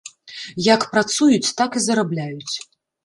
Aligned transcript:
Як 0.73 0.81
працуюць, 0.95 1.53
так 1.63 1.69
і 1.81 1.85
зарабляюць. 1.89 2.55